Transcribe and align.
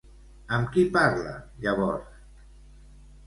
Amb 0.55 0.69
qui 0.77 0.85
parla 0.95 1.35
llavors? 1.65 2.17